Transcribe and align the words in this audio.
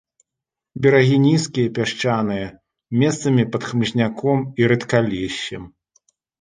Берагі 0.85 1.17
нізкія, 1.25 1.73
пясчаныя, 1.75 2.47
месцамі 3.03 3.47
пад 3.53 3.61
хмызняком 3.69 4.39
і 4.65 4.73
рэдкалессем. 4.75 5.73